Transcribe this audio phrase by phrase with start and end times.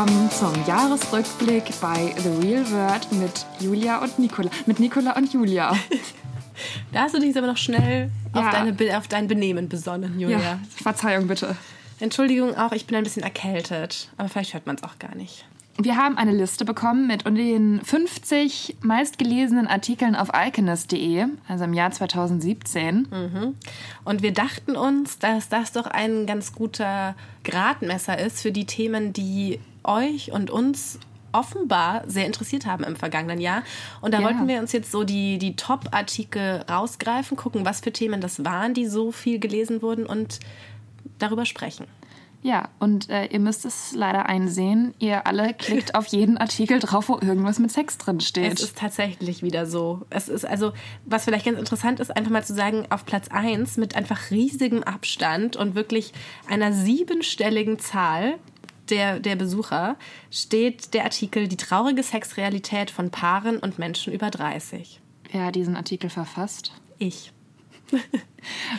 [0.00, 4.48] willkommen zum Jahresrückblick bei The Real World mit Julia und Nicola.
[4.64, 5.76] Mit Nicola und Julia.
[6.92, 8.40] da hast du dich aber noch schnell ja.
[8.40, 10.38] auf, deine, auf dein Benehmen besonnen, Julia.
[10.38, 11.54] Ja, Verzeihung bitte.
[11.98, 15.44] Entschuldigung auch, ich bin ein bisschen erkältet, aber vielleicht hört man es auch gar nicht.
[15.76, 21.90] Wir haben eine Liste bekommen mit den 50 meistgelesenen Artikeln auf alchemist.de, also im Jahr
[21.90, 23.08] 2017.
[23.10, 23.54] Mhm.
[24.04, 29.12] Und wir dachten uns, dass das doch ein ganz guter Gradmesser ist für die Themen,
[29.12, 30.98] die euch und uns
[31.32, 33.62] offenbar sehr interessiert haben im vergangenen Jahr.
[34.00, 34.24] Und da ja.
[34.24, 38.74] wollten wir uns jetzt so die, die Top-Artikel rausgreifen, gucken, was für Themen das waren,
[38.74, 40.40] die so viel gelesen wurden und
[41.18, 41.86] darüber sprechen.
[42.42, 47.10] Ja, und äh, ihr müsst es leider einsehen, ihr alle klickt auf jeden Artikel drauf,
[47.10, 48.54] wo irgendwas mit Sex drin steht.
[48.54, 50.06] Es ist tatsächlich wieder so.
[50.08, 50.72] Es ist also,
[51.04, 54.82] was vielleicht ganz interessant ist, einfach mal zu sagen, auf Platz 1 mit einfach riesigem
[54.82, 56.14] Abstand und wirklich
[56.48, 58.38] einer siebenstelligen Zahl
[58.90, 59.96] der, der Besucher
[60.30, 65.00] steht der Artikel Die traurige Sexrealität von Paaren und Menschen über 30.
[65.32, 66.72] Wer hat diesen Artikel verfasst?
[66.98, 67.32] Ich.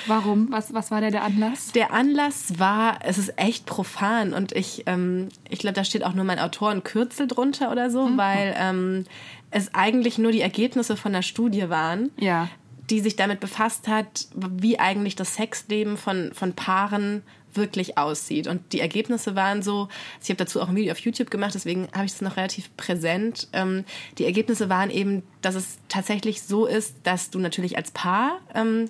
[0.08, 0.52] Warum?
[0.52, 1.72] Was, was war der, der Anlass?
[1.72, 6.14] Der Anlass war, es ist echt profan und ich, ähm, ich glaube, da steht auch
[6.14, 8.18] nur mein Autorenkürzel drunter oder so, mhm.
[8.18, 9.06] weil ähm,
[9.52, 12.50] es eigentlich nur die Ergebnisse von der Studie waren, ja.
[12.90, 17.24] die sich damit befasst hat, wie eigentlich das Sexleben von, von Paaren
[17.54, 18.48] wirklich aussieht.
[18.48, 19.88] Und die Ergebnisse waren so,
[20.22, 22.76] ich habe dazu auch ein Video auf YouTube gemacht, deswegen habe ich das noch relativ
[22.78, 23.48] präsent.
[23.54, 23.86] Ähm,
[24.18, 28.90] die Ergebnisse waren eben, dass es tatsächlich so ist, dass du natürlich als Paar ähm,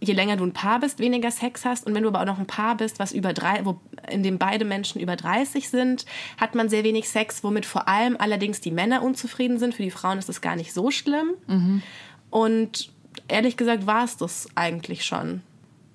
[0.00, 1.86] je länger du ein Paar bist, weniger Sex hast.
[1.86, 3.78] Und wenn du aber auch noch ein Paar bist, was über drei, wo,
[4.10, 6.06] in dem beide Menschen über 30 sind,
[6.38, 9.74] hat man sehr wenig Sex, womit vor allem allerdings die Männer unzufrieden sind.
[9.74, 11.32] Für die Frauen ist das gar nicht so schlimm.
[11.46, 11.82] Mhm.
[12.30, 12.90] Und
[13.28, 15.42] ehrlich gesagt war es das eigentlich schon.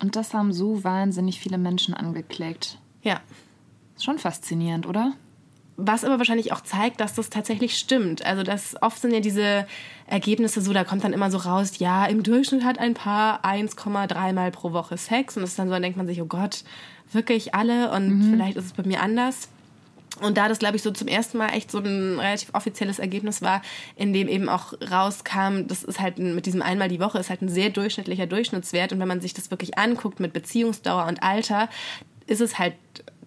[0.05, 2.77] Und das haben so wahnsinnig viele Menschen angeklickt.
[3.01, 3.21] Ja.
[3.99, 5.13] Schon faszinierend, oder?
[5.77, 8.23] Was aber wahrscheinlich auch zeigt, dass das tatsächlich stimmt.
[8.23, 9.65] Also das oft sind ja diese
[10.05, 14.33] Ergebnisse so, da kommt dann immer so raus, ja, im Durchschnitt hat ein Paar 1,3
[14.33, 15.38] Mal pro Woche Sex.
[15.38, 16.63] Und das ist dann so, dann denkt man sich, oh Gott,
[17.11, 18.29] wirklich alle und mhm.
[18.29, 19.49] vielleicht ist es bei mir anders.
[20.21, 23.41] Und da das, glaube ich, so zum ersten Mal echt so ein relativ offizielles Ergebnis
[23.41, 23.61] war,
[23.95, 27.41] in dem eben auch rauskam, das ist halt mit diesem einmal die Woche, ist halt
[27.41, 28.93] ein sehr durchschnittlicher Durchschnittswert.
[28.93, 31.69] Und wenn man sich das wirklich anguckt mit Beziehungsdauer und Alter,
[32.27, 32.73] ist es halt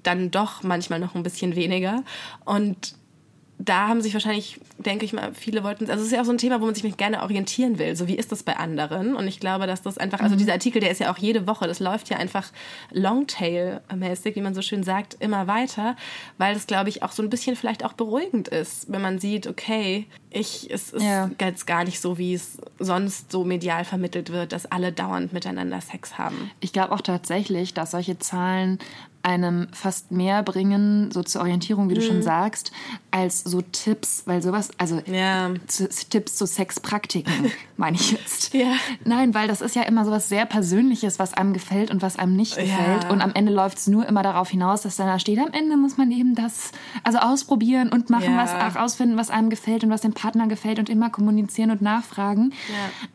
[0.02, 2.02] dann doch manchmal noch ein bisschen weniger.
[2.44, 2.94] Und
[3.58, 6.30] da haben sich wahrscheinlich, denke ich mal, viele wollten, also es ist ja auch so
[6.30, 7.96] ein Thema, wo man sich gerne orientieren will.
[7.96, 9.16] So wie ist das bei anderen?
[9.16, 10.38] Und ich glaube, dass das einfach, also mhm.
[10.38, 12.50] dieser Artikel, der ist ja auch jede Woche, das läuft ja einfach
[12.92, 15.96] Longtail-mäßig, wie man so schön sagt, immer weiter,
[16.38, 19.48] weil das, glaube ich, auch so ein bisschen vielleicht auch beruhigend ist, wenn man sieht,
[19.48, 21.30] okay, ich, es ist ja.
[21.40, 25.80] jetzt gar nicht so, wie es sonst so medial vermittelt wird, dass alle dauernd miteinander
[25.80, 26.50] Sex haben.
[26.60, 28.78] Ich glaube auch tatsächlich, dass solche Zahlen
[29.28, 32.06] einem fast mehr bringen, so zur Orientierung, wie du mhm.
[32.06, 32.72] schon sagst,
[33.10, 35.50] als so Tipps, weil sowas, also ja.
[35.66, 38.54] zu, Tipps zu Sexpraktiken, meine ich jetzt.
[38.54, 38.72] Ja.
[39.04, 42.36] Nein, weil das ist ja immer sowas sehr Persönliches, was einem gefällt und was einem
[42.36, 43.04] nicht gefällt.
[43.04, 43.10] Ja.
[43.10, 45.76] Und am Ende läuft es nur immer darauf hinaus, dass dann da steht, am Ende
[45.76, 46.72] muss man eben das,
[47.04, 50.78] also ausprobieren und machen, was auch rausfinden, was einem gefällt und was dem Partner gefällt
[50.78, 52.54] und immer kommunizieren und nachfragen.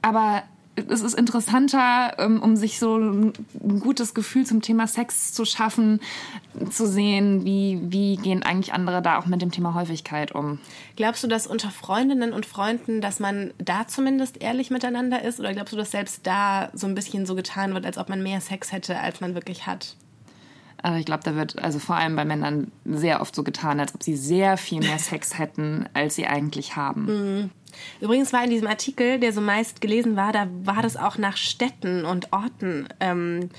[0.04, 0.44] Aber
[0.76, 3.34] es ist interessanter, ähm, um sich so ein
[3.80, 6.00] gutes Gefühl zum Thema Sex zu schaffen,
[6.70, 10.60] zu sehen, wie, wie gehen eigentlich andere da auch mit dem Thema Häufigkeit um.
[10.96, 15.40] Glaubst du, dass unter Freundinnen und Freunden, dass man da zumindest ehrlich miteinander ist?
[15.40, 18.24] Oder glaubst du, dass selbst da so ein bisschen so getan wird, als ob man
[18.24, 19.96] mehr Sex hätte, als man wirklich hat?
[20.84, 23.96] Also ich glaube, da wird also vor allem bei Männern sehr oft so getan, als
[23.96, 27.06] ob sie sehr viel mehr Sex hätten, als sie eigentlich haben.
[27.06, 27.50] Mhm.
[28.02, 31.38] Übrigens war in diesem Artikel, der so meist gelesen war, da war das auch nach
[31.38, 33.50] Städten und Orten ähm,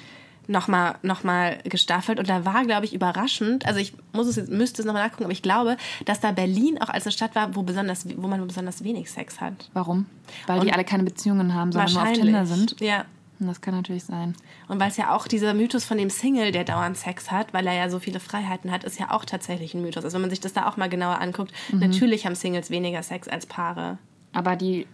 [0.47, 2.19] nochmal noch mal gestaffelt.
[2.19, 5.33] Und da war, glaube ich, überraschend, also ich muss es, müsste es nochmal nachgucken, aber
[5.33, 8.85] ich glaube, dass da Berlin auch als eine Stadt war, wo, besonders, wo man besonders
[8.85, 9.71] wenig Sex hat.
[9.73, 10.07] Warum?
[10.47, 12.81] Weil und die alle keine Beziehungen haben, sondern nur auf Tinder sind?
[12.81, 13.07] Ja.
[13.41, 14.35] Das kann natürlich sein.
[14.69, 17.67] Und weil es ja auch dieser Mythos von dem Single, der dauernd Sex hat, weil
[17.67, 20.05] er ja so viele Freiheiten hat, ist ja auch tatsächlich ein Mythos.
[20.05, 21.81] Also wenn man sich das da auch mal genauer anguckt, mhm.
[21.81, 23.99] natürlich haben Singles weniger Sex als Paare.
[24.33, 24.87] Aber die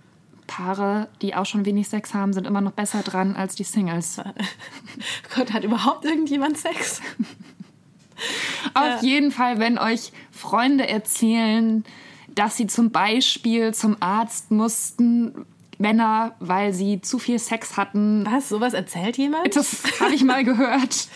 [0.46, 4.20] Paare, die auch schon wenig Sex haben, sind immer noch besser dran als die Singles.
[5.34, 7.00] Gott, hat überhaupt irgendjemand Sex?
[8.74, 8.98] Auf ja.
[9.02, 11.84] jeden Fall, wenn euch Freunde erzählen,
[12.34, 15.46] dass sie zum Beispiel zum Arzt mussten,
[15.80, 18.26] Männer, weil sie zu viel Sex hatten.
[18.30, 18.48] Was?
[18.48, 19.56] Sowas erzählt jemand?
[19.56, 21.08] Das habe ich mal gehört.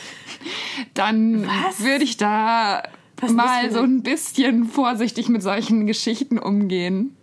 [0.95, 1.47] Dann
[1.79, 2.83] würde ich da
[3.21, 7.15] Was mal so ein bisschen vorsichtig mit solchen Geschichten umgehen.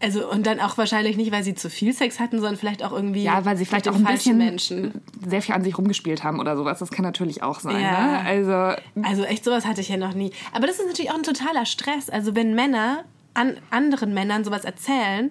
[0.00, 2.92] Also und dann auch wahrscheinlich nicht, weil sie zu viel Sex hatten, sondern vielleicht auch
[2.92, 5.00] irgendwie ja, weil sie vielleicht auch ein bisschen Menschen.
[5.26, 6.78] sehr viel an sich rumgespielt haben oder sowas.
[6.80, 7.80] Das kann natürlich auch sein.
[7.80, 8.22] Ja.
[8.22, 8.26] Ne?
[8.26, 10.32] Also also echt sowas hatte ich ja noch nie.
[10.52, 12.10] Aber das ist natürlich auch ein totaler Stress.
[12.10, 15.30] Also wenn Männer an anderen Männern sowas erzählen,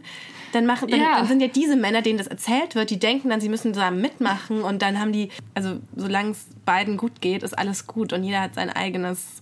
[0.55, 1.17] dann, machen, dann, ja.
[1.17, 4.01] dann, sind ja diese Männer, denen das erzählt wird, die denken dann, sie müssen zusammen
[4.01, 8.23] mitmachen und dann haben die, also solange es beiden gut geht, ist alles gut und
[8.23, 9.41] jeder hat sein eigenes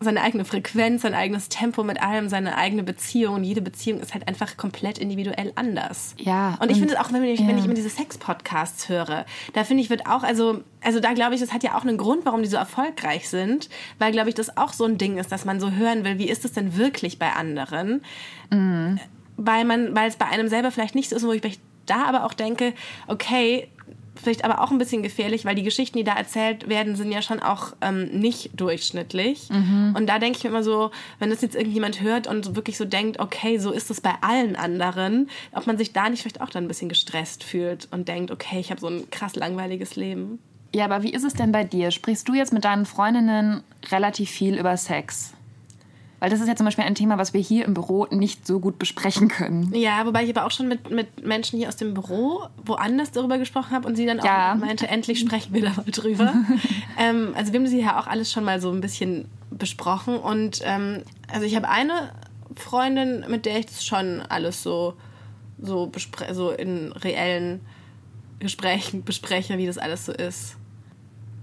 [0.00, 3.36] seine eigene Frequenz, sein eigenes Tempo mit allem, seine eigene Beziehung.
[3.36, 6.14] Und jede Beziehung ist halt einfach komplett individuell anders.
[6.18, 6.56] Ja.
[6.60, 7.48] Und ich finde es auch, wenn ich, ja.
[7.48, 11.34] wenn ich immer diese Sex-Podcasts höre, da finde ich, wird auch, also, also da glaube
[11.34, 13.68] ich, das hat ja auch einen Grund, warum die so erfolgreich sind,
[13.98, 16.28] weil, glaube ich, das auch so ein Ding ist, dass man so hören will, wie
[16.28, 18.02] ist es denn wirklich bei anderen?
[18.50, 19.00] Mhm.
[19.38, 22.24] Weil man, weil es bei einem selber vielleicht nicht so ist, wo ich da aber
[22.24, 22.74] auch denke,
[23.06, 23.68] okay,
[24.22, 27.22] vielleicht aber auch ein bisschen gefährlich, weil die Geschichten, die da erzählt werden, sind ja
[27.22, 29.48] schon auch ähm, nicht durchschnittlich.
[29.50, 29.94] Mhm.
[29.96, 32.84] Und da denke ich mir immer so, wenn das jetzt irgendjemand hört und wirklich so
[32.84, 36.50] denkt, okay, so ist es bei allen anderen, ob man sich da nicht vielleicht auch
[36.50, 40.38] dann ein bisschen gestresst fühlt und denkt, okay, ich habe so ein krass langweiliges Leben.
[40.74, 41.90] Ja, aber wie ist es denn bei dir?
[41.90, 45.32] Sprichst du jetzt mit deinen Freundinnen relativ viel über Sex?
[46.20, 48.58] Weil das ist ja zum Beispiel ein Thema, was wir hier im Büro nicht so
[48.58, 49.72] gut besprechen können.
[49.74, 53.38] Ja, wobei ich aber auch schon mit, mit Menschen hier aus dem Büro woanders darüber
[53.38, 54.56] gesprochen habe und sie dann auch ja.
[54.56, 56.34] meinte, endlich sprechen wir da mal drüber.
[56.98, 60.60] ähm, also wir haben sie ja auch alles schon mal so ein bisschen besprochen und
[60.64, 62.12] ähm, also ich habe eine
[62.56, 64.94] Freundin, mit der ich das schon alles so,
[65.60, 65.90] so,
[66.32, 67.60] so in reellen
[68.40, 70.57] Gesprächen bespreche, wie das alles so ist.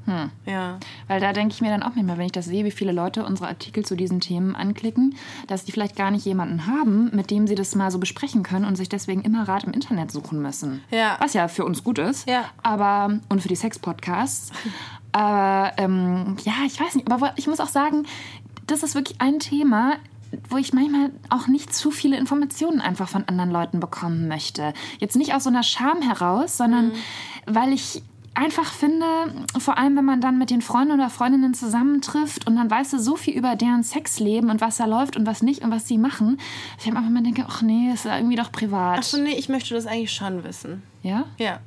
[0.06, 0.30] Hm.
[0.46, 0.80] Ja.
[1.08, 2.92] Weil da denke ich mir dann auch nicht mehr, wenn ich das sehe, wie viele
[2.92, 5.16] Leute unsere Artikel zu diesen Themen anklicken,
[5.48, 8.66] dass die vielleicht gar nicht jemanden haben, mit dem sie das mal so besprechen können
[8.66, 10.84] und sich deswegen immer Rat im Internet suchen müssen.
[10.92, 11.18] Ja.
[11.20, 12.28] Was ja für uns gut ist.
[12.30, 12.46] Ja.
[12.62, 14.52] Aber, und für die Sex-Podcasts.
[15.12, 17.12] aber, ähm, ja, ich weiß nicht.
[17.12, 18.06] Aber ich muss auch sagen,
[18.68, 19.96] das ist wirklich ein Thema,
[20.50, 24.74] wo ich manchmal auch nicht zu viele Informationen einfach von anderen Leuten bekommen möchte.
[25.00, 26.94] Jetzt nicht aus so einer Scham heraus, sondern mhm.
[27.46, 28.02] weil ich
[28.36, 29.06] einfach finde,
[29.58, 33.00] vor allem wenn man dann mit den Freunden oder Freundinnen zusammentrifft und dann weißt du
[33.00, 35.98] so viel über deren Sexleben und was da läuft und was nicht und was sie
[35.98, 36.38] machen,
[36.78, 39.00] ich habe einfach mal denke, ach nee, ist ja irgendwie doch privat.
[39.00, 40.84] Ach so, nee, ich möchte das eigentlich schon wissen.
[41.02, 41.26] Ja?
[41.38, 41.60] Ja.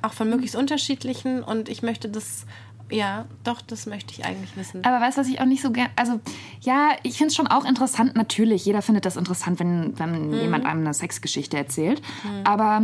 [0.00, 2.46] Auch von möglichst unterschiedlichen und ich möchte das
[2.90, 4.84] ja, doch, das möchte ich eigentlich wissen.
[4.84, 5.90] Aber weißt du, was ich auch nicht so gerne.
[5.96, 6.20] Also,
[6.60, 8.66] ja, ich finde es schon auch interessant, natürlich.
[8.66, 10.34] Jeder findet das interessant, wenn, wenn mhm.
[10.34, 12.02] jemand einem eine Sexgeschichte erzählt.
[12.22, 12.40] Mhm.
[12.44, 12.82] Aber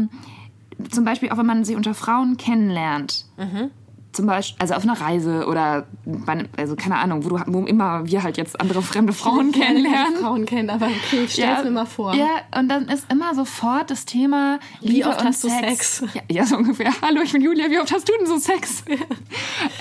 [0.91, 3.25] zum Beispiel auch wenn man sie unter Frauen kennenlernt.
[3.37, 3.71] Mhm.
[4.13, 8.07] Zum Beispiel, also auf einer Reise oder bei, also keine Ahnung, wo, du, wo immer
[8.07, 10.17] wir halt jetzt andere fremde Frauen ich kennenlernen.
[10.17, 12.15] Frauen kennen, aber okay, ich stell's ja, mir mal vor.
[12.15, 16.01] Ja, und dann ist immer sofort das Thema Liebe Wie oft hast Sex.
[16.01, 16.15] du Sex?
[16.15, 16.91] Ja, ja, so ungefähr.
[17.03, 18.83] Hallo, ich bin Julia, wie oft hast du denn so Sex?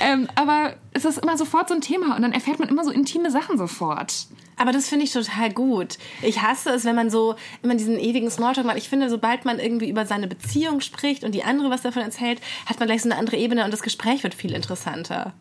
[0.02, 2.92] ähm, aber es ist immer sofort so ein Thema und dann erfährt man immer so
[2.92, 4.28] intime Sachen sofort.
[4.57, 5.98] Aber das finde ich total gut.
[6.21, 8.77] Ich hasse es, wenn man so immer diesen ewigen Smalltalk macht.
[8.77, 12.42] Ich finde, sobald man irgendwie über seine Beziehung spricht und die andere was davon erzählt,
[12.65, 15.33] hat man gleich so eine andere Ebene und das Gespräch wird viel interessanter.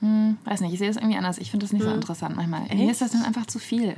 [0.00, 1.38] Hm, weiß nicht, ich sehe das irgendwie anders.
[1.38, 1.90] Ich finde das nicht hm.
[1.90, 2.64] so interessant manchmal.
[2.64, 2.74] Echt?
[2.74, 3.94] Mir ist das dann einfach zu viel.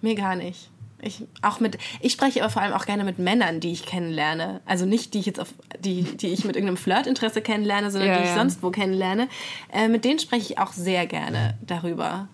[0.00, 0.70] Mir gar nicht.
[1.04, 4.60] Ich, auch mit, ich spreche aber vor allem auch gerne mit Männern, die ich kennenlerne.
[4.66, 8.18] Also nicht die ich jetzt auf, die, die ich mit irgendeinem Flirtinteresse kennenlerne, sondern ja,
[8.18, 8.36] die ich ja.
[8.36, 9.28] sonst wo kennenlerne.
[9.72, 12.28] Äh, mit denen spreche ich auch sehr gerne darüber.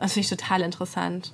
[0.00, 1.32] Das finde ich total interessant.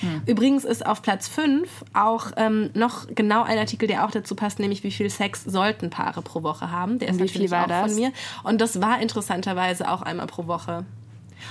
[0.00, 0.22] Hm.
[0.26, 4.58] Übrigens ist auf Platz 5 auch ähm, noch genau ein Artikel, der auch dazu passt,
[4.58, 6.98] nämlich wie viel Sex sollten Paare pro Woche haben.
[6.98, 7.92] Der ist wie natürlich auch das?
[7.92, 8.12] von mir.
[8.42, 10.84] Und das war interessanterweise auch einmal pro Woche.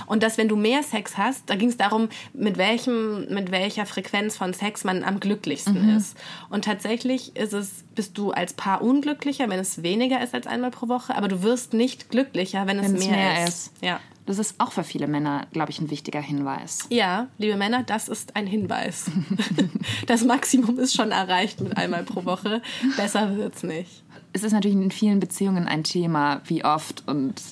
[0.06, 3.86] Und dass wenn du mehr Sex hast, da ging es darum, mit welchem, mit welcher
[3.86, 5.96] Frequenz von Sex man am glücklichsten mhm.
[5.96, 6.16] ist.
[6.48, 10.70] Und tatsächlich ist es, bist du als Paar unglücklicher, wenn es weniger ist als einmal
[10.70, 13.48] pro Woche, aber du wirst nicht glücklicher, wenn, wenn es mehr, mehr ist.
[13.48, 13.72] ist.
[13.82, 14.00] Ja.
[14.32, 16.86] Das ist auch für viele Männer, glaube ich, ein wichtiger Hinweis.
[16.88, 19.10] Ja, liebe Männer, das ist ein Hinweis.
[20.06, 22.62] das Maximum ist schon erreicht mit einmal pro Woche.
[22.96, 24.02] Besser wird's nicht.
[24.32, 27.42] Es ist natürlich in vielen Beziehungen ein Thema, wie oft und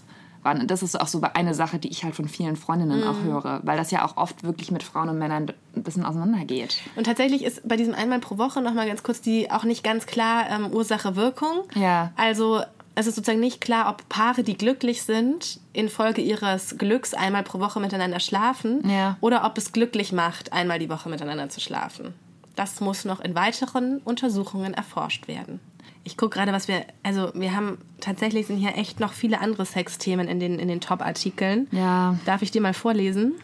[0.43, 0.67] wann.
[0.69, 3.09] Das ist auch so eine Sache, die ich halt von vielen Freundinnen mm.
[3.09, 3.25] auch mhm.
[3.25, 6.79] höre, weil das ja auch oft wirklich mit Frauen und Männern ein bisschen auseinandergeht.
[6.97, 10.07] Und tatsächlich ist bei diesem einmal pro Woche nochmal ganz kurz die auch nicht ganz
[10.07, 11.65] klar ähm, Ursache-Wirkung.
[11.75, 12.13] Ja.
[12.17, 12.63] Also
[13.01, 17.59] es ist sozusagen nicht klar, ob Paare, die glücklich sind, infolge ihres Glücks einmal pro
[17.61, 19.17] Woche miteinander schlafen ja.
[19.21, 22.15] oder ob es glücklich macht, einmal die Woche miteinander zu schlafen.
[22.57, 25.61] Das muss noch in weiteren Untersuchungen erforscht werden.
[26.05, 29.67] Ich gucke gerade, was wir, also wir haben tatsächlich sind hier echt noch viele andere
[29.67, 31.69] Sexthemen in den, in den Top-Artikeln.
[31.73, 32.19] Ja.
[32.25, 33.35] Darf ich dir mal vorlesen?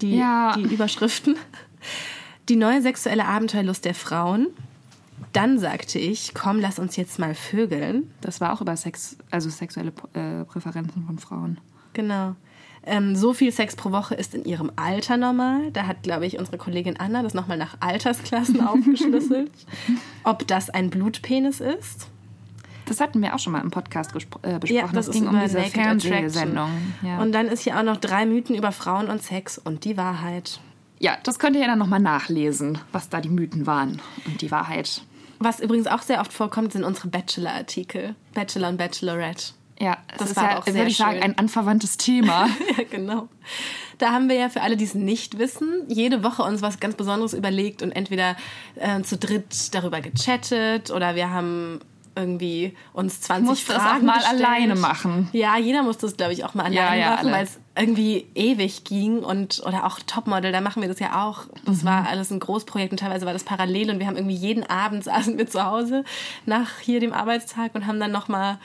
[0.00, 0.54] Die, ja.
[0.56, 1.36] die Überschriften.
[2.48, 4.48] Die neue sexuelle Abenteuerlust der Frauen,
[5.34, 8.12] dann sagte ich, komm, lass uns jetzt mal vögeln.
[8.20, 11.58] Das war auch über Sex, also sexuelle äh, Präferenzen von Frauen.
[11.92, 12.36] Genau.
[12.86, 15.72] Ähm, so viel Sex pro Woche ist in ihrem Alter normal.
[15.72, 19.50] Da hat, glaube ich, unsere Kollegin Anna das nochmal nach Altersklassen aufgeschlüsselt.
[20.22, 22.08] Ob das ein Blutpenis ist.
[22.86, 24.74] Das hatten wir auch schon mal im Podcast äh, besprochen.
[24.74, 26.70] Ja, das, das ging um diese Fernsehsendung.
[27.02, 27.20] Ja.
[27.20, 30.60] Und dann ist hier auch noch drei Mythen über Frauen und Sex und die Wahrheit.
[31.00, 34.50] Ja, das könnt ihr ja dann nochmal nachlesen, was da die Mythen waren und die
[34.50, 35.02] Wahrheit.
[35.38, 38.14] Was übrigens auch sehr oft vorkommt, sind unsere Bachelor-Artikel.
[38.34, 39.52] Bachelor und Bachelorette.
[39.80, 42.48] Ja, das, das ist war ja, auch würde ich sagen, ein anverwandtes Thema.
[42.78, 43.28] ja, genau.
[43.98, 46.94] Da haben wir ja für alle, die es nicht wissen, jede Woche uns was ganz
[46.94, 48.36] Besonderes überlegt und entweder
[48.76, 51.80] äh, zu dritt darüber gechattet oder wir haben
[52.16, 54.44] irgendwie uns 20 musste Fragen das auch mal gestellt.
[54.44, 55.28] alleine machen.
[55.32, 58.26] Ja, jeder musste es, glaube ich, auch mal alleine ja, ja, machen, weil es irgendwie
[58.34, 61.46] ewig ging und oder auch Topmodel, da machen wir das ja auch.
[61.64, 61.86] Das mhm.
[61.86, 65.04] war alles ein Großprojekt und teilweise war das parallel und wir haben irgendwie jeden Abend
[65.04, 66.04] saßen wir zu Hause
[66.46, 68.58] nach hier dem Arbeitstag und haben dann noch mal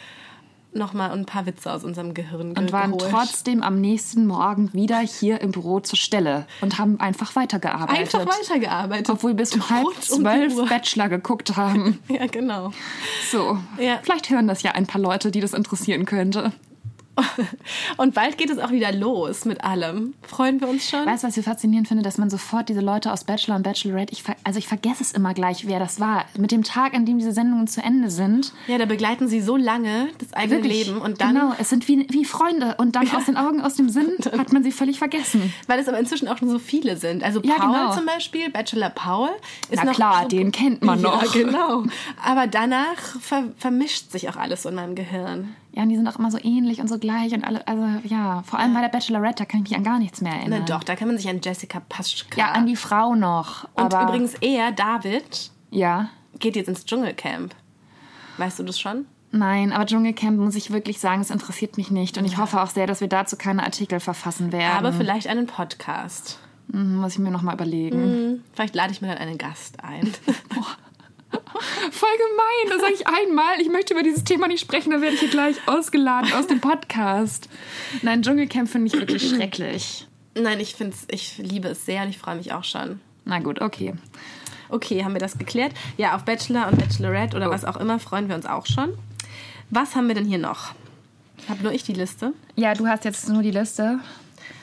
[0.72, 3.12] noch mal ein paar Witze aus unserem Gehirn Und waren geholt.
[3.12, 8.16] trotzdem am nächsten Morgen wieder hier im Büro zur Stelle und haben einfach weitergearbeitet.
[8.16, 9.10] Einfach weitergearbeitet.
[9.10, 12.00] Obwohl wir bis um halb zwölf um Bachelor geguckt haben.
[12.08, 12.72] ja, genau.
[13.32, 14.00] So, ja.
[14.04, 16.52] vielleicht hören das ja ein paar Leute, die das interessieren könnte.
[17.98, 20.14] Und bald geht es auch wieder los mit allem.
[20.24, 21.06] Freuen wir uns schon?
[21.06, 24.14] Weißt du, was ich faszinierend finde, dass man sofort diese Leute aus Bachelor und Bachelorette,
[24.14, 26.26] ich, also ich vergesse es immer gleich, wer das war.
[26.38, 28.54] Mit dem Tag, an dem diese Sendungen zu Ende sind.
[28.68, 30.88] Ja, da begleiten sie so lange das eigene Wirklich?
[30.88, 31.36] Leben und dann.
[31.36, 34.54] Genau, es sind wie, wie Freunde und dann aus den Augen, aus dem Sinn hat
[34.54, 35.54] man sie völlig vergessen.
[35.68, 37.24] Weil es aber inzwischen auch schon so viele sind.
[37.24, 37.96] Also Paul ja, genau.
[37.96, 39.30] zum Beispiel, Bachelor Paul,
[39.70, 39.94] ist Na noch.
[39.94, 41.24] klar, so, den kennt man noch.
[41.24, 41.84] Ja, genau.
[42.24, 45.56] Aber danach ver vermischt sich auch alles in meinem Gehirn.
[45.72, 48.42] Ja, und die sind auch immer so ähnlich und so gleich und alle, also ja,
[48.44, 48.80] vor allem ja.
[48.80, 50.64] bei der Bachelorette, da kann ich mich an gar nichts mehr erinnern.
[50.68, 52.38] Na doch, da kann man sich an Jessica Paschka.
[52.38, 53.68] Ja, an die Frau noch.
[53.76, 56.10] Und übrigens er, David, ja.
[56.40, 57.54] geht jetzt ins Dschungelcamp.
[58.38, 59.06] Weißt du das schon?
[59.32, 62.18] Nein, aber Dschungelcamp muss ich wirklich sagen, es interessiert mich nicht.
[62.18, 64.78] Und ich hoffe auch sehr, dass wir dazu keine Artikel verfassen werden.
[64.78, 66.40] Aber vielleicht einen Podcast.
[66.70, 68.02] Mhm, muss ich mir nochmal überlegen.
[68.02, 70.12] Mhm, vielleicht lade ich mir dann einen Gast ein.
[71.32, 73.60] Voll gemein, das sage ich einmal.
[73.62, 76.60] Ich möchte über dieses Thema nicht sprechen, dann werde ich hier gleich ausgeladen aus dem
[76.60, 77.50] Podcast.
[78.02, 80.08] Nein, Dschungelcamp finde ich wirklich schrecklich.
[80.36, 83.00] Nein, ich finde ich liebe es sehr und ich freue mich auch schon.
[83.26, 83.94] Na gut, okay.
[84.70, 85.74] Okay, haben wir das geklärt?
[85.98, 87.52] Ja, auf Bachelor und Bachelorette oder oh.
[87.52, 88.94] was auch immer freuen wir uns auch schon.
[89.70, 90.74] Was haben wir denn hier noch?
[91.48, 92.34] Habe nur ich die Liste?
[92.56, 94.00] Ja, du hast jetzt nur die Liste.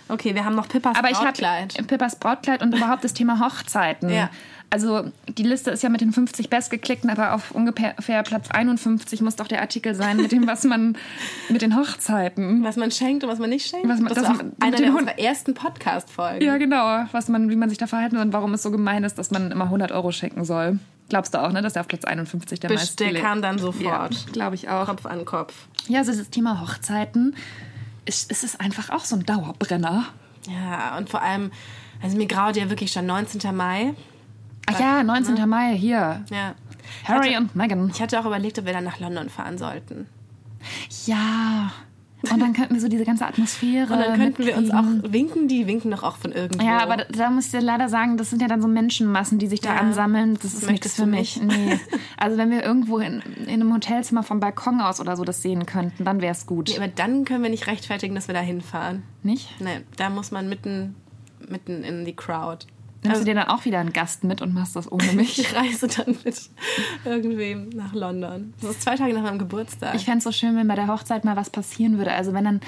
[0.09, 1.73] Okay, wir haben noch Pippas Aber Brautkleid.
[1.73, 4.09] Ich habe Pippas Brautkleid und überhaupt das Thema Hochzeiten.
[4.11, 4.31] Ja.
[4.69, 9.37] Also die Liste ist ja mit den 50 bestgeklickten, aber auf ungefähr Platz 51 muss
[9.37, 10.97] doch der Artikel sein mit dem, was man
[11.49, 12.65] mit den Hochzeiten.
[12.65, 13.89] Was man schenkt und was man nicht schenkt.
[13.89, 16.45] Was man, das, das ist auch einer der unserer ersten Podcast-Folgen.
[16.45, 17.05] Ja, genau.
[17.13, 19.53] Was man, wie man sich da verhalten und warum es so gemein ist, dass man
[19.53, 20.79] immer 100 Euro schenken soll.
[21.09, 24.15] Glaubst du auch, ne, dass der auf Platz 51 der meiste Der kam dann sofort.
[24.15, 24.87] Ja, Glaube ich auch.
[24.87, 25.55] Kopf an Kopf.
[25.87, 27.37] Ja, also das Thema Hochzeiten
[28.07, 30.07] ist, ist es einfach auch so ein Dauerbrenner.
[30.49, 31.51] Ja, und vor allem,
[32.03, 33.55] also mir graut ja wirklich schon 19.
[33.55, 33.95] Mai.
[34.67, 35.35] Ach ja, 19.
[35.35, 35.47] Ne?
[35.47, 36.25] Mai, hier.
[36.31, 36.55] Ja.
[37.05, 37.91] Harry hatte, und Meghan.
[37.91, 40.07] Ich hatte auch überlegt, ob wir dann nach London fahren sollten.
[41.05, 41.73] Ja.
[42.23, 43.93] Und dann könnten wir so diese ganze Atmosphäre.
[43.93, 44.71] Und dann könnten mitkriegen.
[44.71, 46.65] wir uns auch winken, die winken doch auch von irgendwo.
[46.65, 49.39] Ja, aber da, da muss ich dir leider sagen, das sind ja dann so Menschenmassen,
[49.39, 49.81] die sich da ja.
[49.81, 50.35] ansammeln.
[50.35, 51.41] Das, das ist nichts für mich.
[51.41, 51.79] Nee.
[52.19, 55.67] Also wenn wir irgendwo in, in, einem Hotelzimmer vom Balkon aus oder so das sehen
[55.67, 56.71] könnten, dann wäre es gut.
[56.71, 59.03] Nee, aber dann können wir nicht rechtfertigen, dass wir da hinfahren.
[59.23, 59.61] Nicht?
[59.61, 60.95] Nee, da muss man mitten,
[61.47, 62.67] mitten in die Crowd.
[63.07, 65.39] Nimmst also, du dir dann auch wieder einen Gast mit und machst das ohne mich?
[65.39, 66.51] ich reise dann mit
[67.05, 68.55] irgendwem nach London.
[68.61, 69.95] Das ist zwei Tage nach meinem Geburtstag.
[69.95, 72.13] Ich fände es so schön, wenn bei der Hochzeit mal was passieren würde.
[72.13, 72.61] Also wenn dann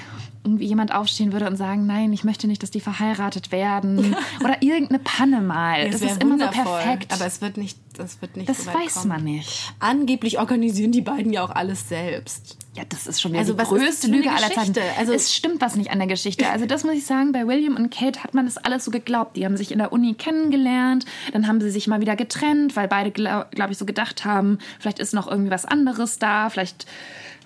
[0.43, 4.15] irgendwie jemand aufstehen würde und sagen, nein, ich möchte nicht, dass die verheiratet werden.
[4.43, 5.83] Oder irgendeine Panne mal.
[5.83, 7.13] Ja, das, das ist immer so perfekt.
[7.13, 9.07] Aber es wird nicht, das wird nicht Das so weiß kommen.
[9.09, 9.73] man nicht.
[9.79, 12.57] Angeblich organisieren die beiden ja auch alles selbst.
[12.75, 14.73] Ja, das ist schon wieder also, die größte Lüge aller Zeiten.
[14.97, 16.49] Also es stimmt was nicht an der Geschichte.
[16.49, 19.35] Also das muss ich sagen, bei William und Kate hat man das alles so geglaubt.
[19.35, 22.87] Die haben sich in der Uni kennengelernt, dann haben sie sich mal wieder getrennt, weil
[22.87, 26.85] beide, glaube glaub ich, so gedacht haben, vielleicht ist noch irgendwie was anderes da, vielleicht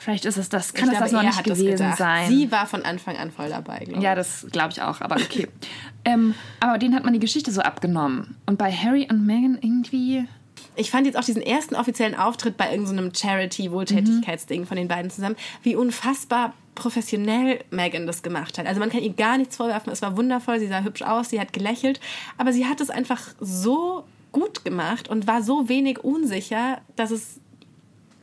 [0.04, 2.28] Vielleicht ist es das, kann es das noch nicht gewesen sein.
[2.28, 4.04] Sie war von Anfang an voll dabei, glaube ich.
[4.04, 5.48] Ja, das glaube ich auch, aber okay.
[6.06, 8.36] ähm, aber denen hat man die Geschichte so abgenommen.
[8.46, 10.26] Und bei Harry und Meghan irgendwie
[10.76, 14.68] ich fand jetzt auch diesen ersten offiziellen Auftritt bei irgendeinem so Charity-Wohltätigkeitsding mhm.
[14.68, 18.66] von den beiden zusammen, wie unfassbar professionell Megan das gemacht hat.
[18.66, 19.92] Also man kann ihr gar nichts vorwerfen.
[19.92, 22.00] Es war wundervoll, sie sah hübsch aus, sie hat gelächelt,
[22.38, 27.40] aber sie hat es einfach so gut gemacht und war so wenig unsicher, dass es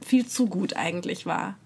[0.04, 1.56] viel zu gut eigentlich war.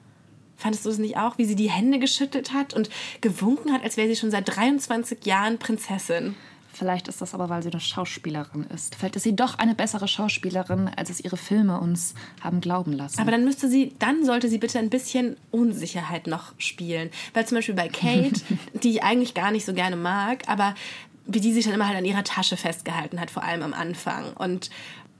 [0.56, 3.96] Fandest du es nicht auch, wie sie die Hände geschüttelt hat und gewunken hat, als
[3.96, 6.36] wäre sie schon seit 23 Jahren Prinzessin?
[6.74, 8.96] Vielleicht ist das aber, weil sie eine Schauspielerin ist.
[8.96, 13.20] Vielleicht ist sie doch eine bessere Schauspielerin, als es ihre Filme uns haben glauben lassen.
[13.20, 17.10] Aber dann müsste sie, dann sollte sie bitte ein bisschen Unsicherheit noch spielen.
[17.32, 18.40] Weil zum Beispiel bei Kate,
[18.82, 20.74] die ich eigentlich gar nicht so gerne mag, aber
[21.26, 24.32] wie die sich dann immer halt an ihrer Tasche festgehalten hat, vor allem am Anfang.
[24.34, 24.70] Und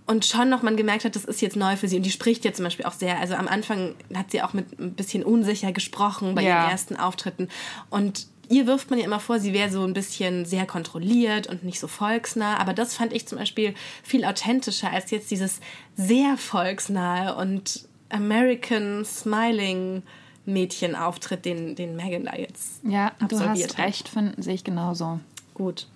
[0.07, 2.45] und schon noch man gemerkt hat, das ist jetzt neu für sie und die spricht
[2.45, 5.73] jetzt zum Beispiel auch sehr, also am Anfang hat sie auch mit ein bisschen unsicher
[5.73, 6.61] gesprochen bei ja.
[6.61, 7.49] ihren ersten Auftritten
[7.89, 11.65] und ihr wirft man ja immer vor, sie wäre so ein bisschen sehr kontrolliert und
[11.65, 12.59] nicht so volksnah.
[12.59, 15.61] Aber das fand ich zum Beispiel viel authentischer als jetzt dieses
[15.97, 20.03] sehr volksnahe und American Smiling
[20.47, 25.21] Mädchenauftritt, den, den Megan da jetzt ja, absolviert du hast recht, sehe ich genauso.
[25.55, 25.87] Gut.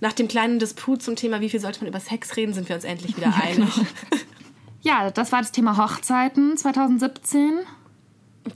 [0.00, 2.76] Nach dem kleinen Disput zum Thema, wie viel sollte man über Sex reden, sind wir
[2.76, 3.70] uns endlich wieder einig.
[4.80, 7.60] Ja, das war das Thema Hochzeiten 2017.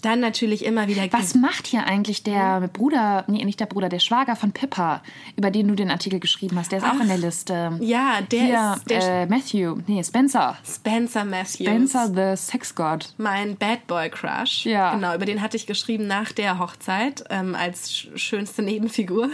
[0.00, 1.02] Dann natürlich immer wieder.
[1.12, 5.02] Was macht hier eigentlich der Bruder, nee, nicht der Bruder, der Schwager von Pippa,
[5.36, 6.72] über den du den Artikel geschrieben hast?
[6.72, 7.78] Der ist Ach, auch in der Liste.
[7.80, 8.90] Ja, der hier, ist.
[8.90, 10.56] Der äh, Matthew, nee, Spencer.
[10.64, 11.66] Spencer Matthews.
[11.66, 13.14] Spencer the Sex God.
[13.18, 14.64] Mein Bad Boy Crush.
[14.64, 14.94] Ja.
[14.94, 19.28] Genau, über den hatte ich geschrieben nach der Hochzeit ähm, als schönste Nebenfigur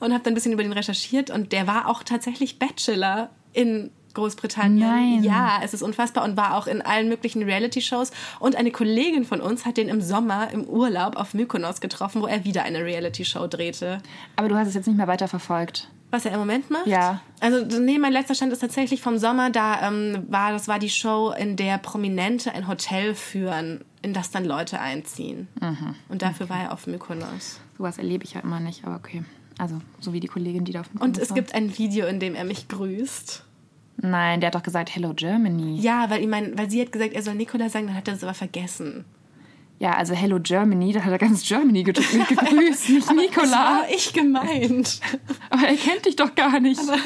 [0.00, 3.90] und habe dann ein bisschen über den recherchiert und der war auch tatsächlich Bachelor in
[4.14, 4.88] Großbritannien.
[4.88, 5.24] Nein.
[5.24, 8.10] Ja, es ist unfassbar und war auch in allen möglichen Reality-Shows.
[8.40, 12.26] Und eine Kollegin von uns hat den im Sommer im Urlaub auf Mykonos getroffen, wo
[12.26, 13.98] er wieder eine Reality-Show drehte.
[14.36, 15.88] Aber du hast es jetzt nicht mehr weiter verfolgt.
[16.12, 16.86] Was er im Moment macht?
[16.86, 17.22] Ja.
[17.40, 19.48] Also, nee, mein letzter Stand ist tatsächlich vom Sommer.
[19.48, 24.30] Da ähm, war, das war die Show, in der Prominente ein Hotel führen, in das
[24.30, 25.48] dann Leute einziehen.
[25.58, 25.94] Mhm.
[26.10, 26.54] Und dafür okay.
[26.54, 27.60] war er auf Mykonos.
[27.78, 29.24] Sowas erlebe ich ja immer nicht, aber okay.
[29.56, 31.34] Also, so wie die Kollegin, die da auf Mykonos Und es war.
[31.34, 33.44] gibt ein Video, in dem er mich grüßt.
[33.96, 35.78] Nein, der hat doch gesagt Hello Germany.
[35.80, 38.14] Ja, weil, ich mein, weil sie hat gesagt, er soll Nikola sagen, dann hat er
[38.14, 39.04] das aber vergessen.
[39.78, 43.46] Ja, also Hello Germany, da hat er ganz Germany gegrüßt, nicht aber Nikola.
[43.46, 45.00] Das war ich gemeint.
[45.50, 46.80] Aber er kennt dich doch gar nicht.
[46.80, 46.96] Aber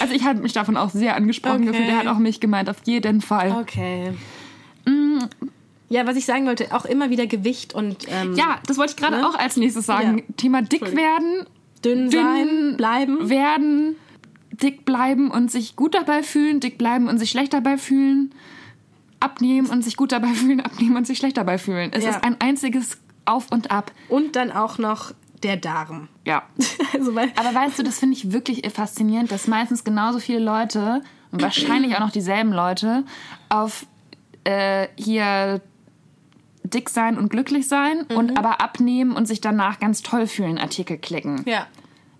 [0.00, 1.66] also ich habe mich davon auch sehr angesprochen okay.
[1.66, 1.88] gefühlt.
[1.88, 3.52] Er hat auch mich gemeint, auf jeden Fall.
[3.52, 4.12] Okay.
[4.84, 5.20] Mm.
[5.88, 8.06] Ja, was ich sagen wollte, auch immer wieder Gewicht und.
[8.08, 9.28] Ähm, ja, das wollte ich gerade ne?
[9.28, 10.18] auch als nächstes sagen.
[10.18, 10.24] Ja.
[10.36, 11.46] Thema dick werden,
[11.84, 13.28] dünn, dünn sein, bleiben.
[13.30, 13.96] Werden
[14.52, 18.34] dick bleiben und sich gut dabei fühlen, dick bleiben und sich schlecht dabei fühlen,
[19.20, 21.90] abnehmen und sich gut dabei fühlen, abnehmen und sich schlecht dabei fühlen.
[21.92, 22.10] Es ja.
[22.10, 23.92] ist ein einziges Auf und Ab.
[24.08, 26.08] Und dann auch noch der Darm.
[26.24, 26.44] Ja.
[26.92, 31.42] also, Aber weißt du, das finde ich wirklich faszinierend, dass meistens genauso viele Leute und
[31.42, 33.04] wahrscheinlich auch noch dieselben Leute
[33.48, 33.86] auf
[34.44, 35.60] äh, hier
[36.64, 38.16] dick sein und glücklich sein mhm.
[38.16, 41.42] und aber abnehmen und sich danach ganz toll fühlen Artikel klicken.
[41.46, 41.66] Ja.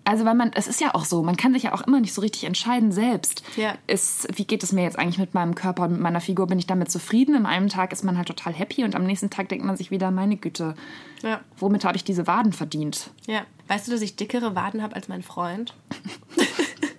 [0.05, 2.13] Also weil man, es ist ja auch so, man kann sich ja auch immer nicht
[2.13, 3.43] so richtig entscheiden selbst.
[3.55, 3.75] Ja.
[3.87, 6.47] Ist, wie geht es mir jetzt eigentlich mit meinem Körper und mit meiner Figur?
[6.47, 7.35] Bin ich damit zufrieden?
[7.35, 9.91] An einem Tag ist man halt total happy und am nächsten Tag denkt man sich
[9.91, 10.75] wieder, meine Güte,
[11.21, 11.39] ja.
[11.57, 13.11] womit habe ich diese Waden verdient?
[13.27, 13.45] Ja.
[13.69, 15.73] Weißt du, dass ich dickere Waden habe als mein Freund?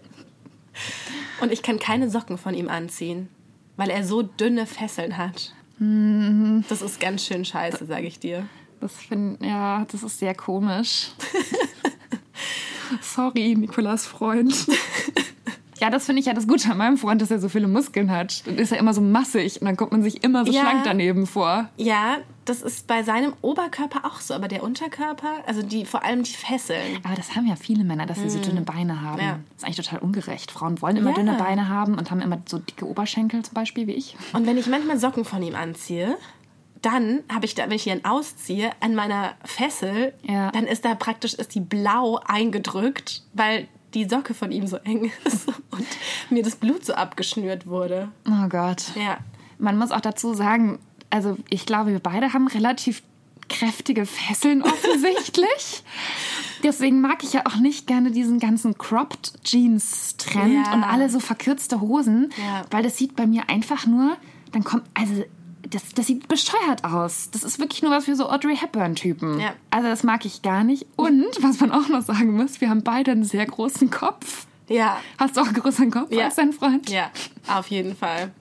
[1.42, 3.28] und ich kann keine Socken von ihm anziehen,
[3.76, 5.52] weil er so dünne Fesseln hat.
[5.78, 6.64] Mhm.
[6.70, 8.46] Das ist ganz schön scheiße, sage ich dir.
[8.80, 11.10] Das finde ja, das ist sehr komisch.
[13.00, 14.54] Sorry, Nikolas Freund.
[15.80, 18.10] Ja, das finde ich ja das Gute an meinem Freund, dass er so viele Muskeln
[18.10, 18.46] hat.
[18.46, 20.82] Dann ist er immer so massig und dann kommt man sich immer so ja, schlank
[20.84, 21.68] daneben vor.
[21.76, 26.22] Ja, das ist bei seinem Oberkörper auch so, aber der Unterkörper, also die vor allem
[26.22, 26.98] die Fesseln.
[27.02, 28.44] Aber das haben ja viele Männer, dass sie so hm.
[28.44, 29.20] dünne Beine haben.
[29.20, 29.38] Ja.
[29.50, 30.50] Das ist eigentlich total ungerecht.
[30.50, 33.92] Frauen wollen immer dünne Beine haben und haben immer so dicke Oberschenkel zum Beispiel wie
[33.92, 34.16] ich.
[34.32, 36.16] Und wenn ich manchmal Socken von ihm anziehe,
[36.84, 40.50] dann habe ich da, wenn ich dann ausziehe, an meiner Fessel, ja.
[40.50, 45.10] dann ist da praktisch ist die blau eingedrückt, weil die Socke von ihm so eng
[45.24, 45.86] ist und
[46.30, 48.08] mir das Blut so abgeschnürt wurde.
[48.28, 48.84] Oh Gott.
[48.96, 49.18] Ja.
[49.58, 50.78] Man muss auch dazu sagen,
[51.10, 53.02] also ich glaube, wir beide haben relativ
[53.48, 55.84] kräftige Fesseln offensichtlich.
[56.62, 60.72] Deswegen mag ich ja auch nicht gerne diesen ganzen Cropped Jeans Trend ja.
[60.72, 62.64] und alle so verkürzte Hosen, ja.
[62.70, 64.16] weil das sieht bei mir einfach nur,
[64.52, 65.24] dann kommt also
[65.70, 67.30] das, das sieht bescheuert aus.
[67.30, 69.40] Das ist wirklich nur was für so Audrey Hepburn-Typen.
[69.40, 69.54] Ja.
[69.70, 70.86] Also das mag ich gar nicht.
[70.96, 74.46] Und, was man auch noch sagen muss, wir haben beide einen sehr großen Kopf.
[74.68, 74.98] Ja.
[75.18, 76.24] Hast du auch einen größeren Kopf ja.
[76.24, 76.88] als dein Freund?
[76.90, 77.10] Ja,
[77.48, 78.32] auf jeden Fall.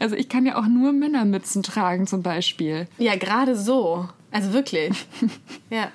[0.00, 2.88] Also ich kann ja auch nur Männermützen tragen zum Beispiel.
[2.98, 4.08] Ja, gerade so.
[4.30, 5.06] Also wirklich.
[5.70, 5.88] ja.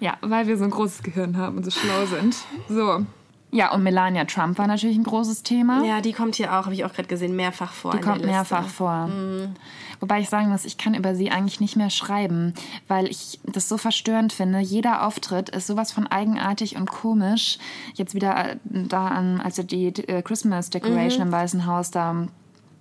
[0.00, 2.36] Ja, weil wir so ein großes Gehirn haben und so schlau sind.
[2.68, 3.06] So.
[3.52, 5.84] Ja, und Melania Trump war natürlich ein großes Thema.
[5.84, 7.92] Ja, die kommt hier auch, habe ich auch gerade gesehen, mehrfach vor.
[7.92, 9.06] Die kommt mehrfach vor.
[9.06, 9.54] Mhm.
[10.00, 12.54] Wobei ich sagen muss, ich kann über sie eigentlich nicht mehr schreiben,
[12.88, 14.58] weil ich das so verstörend finde.
[14.58, 17.58] Jeder Auftritt ist sowas von eigenartig und komisch.
[17.94, 21.26] Jetzt wieder äh, da an, als sie die äh, Christmas Decoration mhm.
[21.26, 22.26] im Weißen Haus da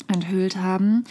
[0.07, 1.05] enthüllt haben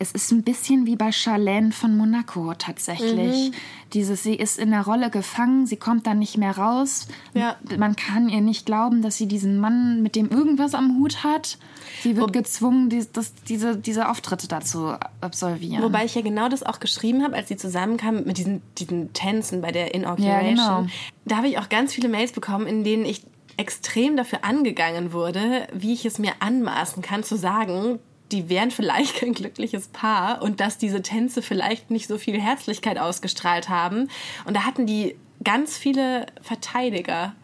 [0.00, 3.50] Es ist ein bisschen wie bei Charlene von Monaco tatsächlich.
[3.50, 3.54] Mhm.
[3.94, 7.08] Dieses, sie ist in der Rolle gefangen, sie kommt dann nicht mehr raus.
[7.34, 7.56] Ja.
[7.76, 11.58] Man kann ihr nicht glauben, dass sie diesen Mann mit dem irgendwas am Hut hat.
[12.02, 15.82] Sie wird Wo gezwungen, die, das, diese, diese Auftritte dazu absolvieren.
[15.82, 19.62] Wobei ich ja genau das auch geschrieben habe, als sie zusammenkam mit diesen, diesen Tänzen
[19.62, 20.56] bei der Inauguration.
[20.56, 20.86] Ja, genau.
[21.24, 23.22] Da habe ich auch ganz viele Mails bekommen, in denen ich
[23.56, 27.98] extrem dafür angegangen wurde, wie ich es mir anmaßen kann zu sagen,
[28.32, 32.98] die wären vielleicht kein glückliches Paar und dass diese Tänze vielleicht nicht so viel Herzlichkeit
[32.98, 34.08] ausgestrahlt haben.
[34.44, 37.34] Und da hatten die ganz viele Verteidiger,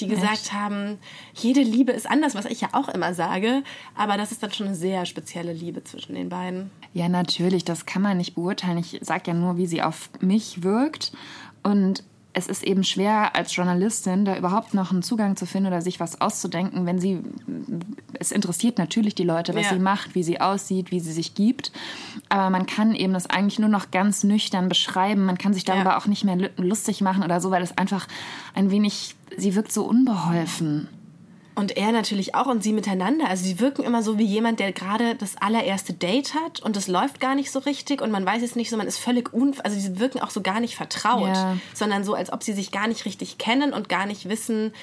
[0.00, 0.52] die gesagt Echt?
[0.52, 0.98] haben,
[1.34, 3.62] jede Liebe ist anders, was ich ja auch immer sage,
[3.94, 6.70] aber das ist dann schon eine sehr spezielle Liebe zwischen den beiden.
[6.92, 8.78] Ja, natürlich, das kann man nicht beurteilen.
[8.78, 11.12] Ich sage ja nur, wie sie auf mich wirkt.
[11.62, 12.04] Und
[12.36, 16.00] es ist eben schwer als Journalistin da überhaupt noch einen Zugang zu finden oder sich
[16.00, 17.22] was auszudenken, wenn sie
[18.20, 19.72] es interessiert natürlich die Leute, was ja.
[19.72, 21.72] sie macht, wie sie aussieht, wie sie sich gibt,
[22.28, 25.24] aber man kann eben das eigentlich nur noch ganz nüchtern beschreiben.
[25.24, 25.98] Man kann sich darüber ja.
[25.98, 28.06] auch nicht mehr lustig machen oder so, weil es einfach
[28.54, 30.88] ein wenig sie wirkt so unbeholfen.
[31.56, 33.28] Und er natürlich auch und sie miteinander.
[33.30, 36.86] Also sie wirken immer so wie jemand, der gerade das allererste Date hat und das
[36.86, 39.54] läuft gar nicht so richtig und man weiß es nicht so, man ist völlig un...
[39.64, 41.56] Also sie wirken auch so gar nicht vertraut, ja.
[41.72, 44.74] sondern so, als ob sie sich gar nicht richtig kennen und gar nicht wissen,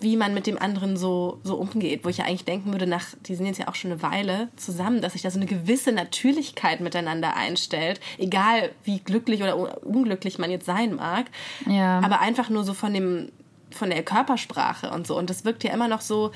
[0.00, 2.04] wie man mit dem anderen so, so umgeht.
[2.04, 4.48] Wo ich ja eigentlich denken würde, nach, die sind jetzt ja auch schon eine Weile
[4.56, 8.00] zusammen, dass sich da so eine gewisse Natürlichkeit miteinander einstellt.
[8.18, 11.26] Egal wie glücklich oder unglücklich man jetzt sein mag.
[11.66, 12.00] Ja.
[12.00, 13.30] Aber einfach nur so von dem
[13.74, 15.18] von der Körpersprache und so.
[15.18, 16.32] Und das wirkt ja immer noch so,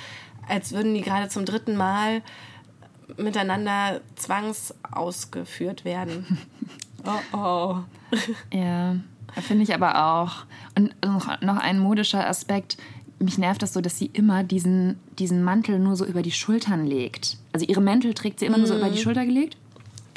[0.49, 2.23] als würden die gerade zum dritten Mal
[3.17, 6.39] miteinander zwangsausgeführt werden.
[7.07, 7.77] Oh oh.
[8.53, 8.97] Ja,
[9.41, 10.45] finde ich aber auch.
[10.77, 10.97] Und
[11.41, 12.77] noch, ein modischer Aspekt.
[13.21, 16.85] Mich nervt das so, dass sie immer diesen, diesen Mantel nur so über die Schultern
[16.85, 17.39] legt.
[17.53, 18.61] Also ihre Mäntel trägt sie immer mm.
[18.61, 19.03] nur so über die mhm.
[19.03, 19.57] Schulter gelegt